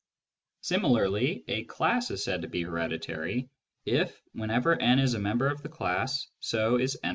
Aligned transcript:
Similarly 0.61 1.43
a 1.47 1.63
class 1.65 2.09
is 2.09 2.23
said 2.23 2.41
to 2.41 2.47
be" 2.47 2.63
heredi 2.65 2.99
tary" 2.99 3.49
if, 3.85 4.19
whenever 4.33 4.75
n 4.81 4.97
is 4.97 5.13
a 5.13 5.19
member 5.19 5.45
of 5.47 5.61
the 5.61 5.69
class, 5.69 6.27
so 6.39 6.79
is 6.79 6.93
w+i. 7.03 7.09